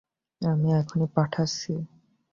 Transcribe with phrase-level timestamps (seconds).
[0.41, 1.73] আমি এখনই পাঠাচ্ছি।